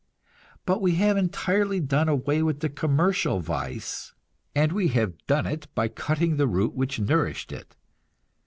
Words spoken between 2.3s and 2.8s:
with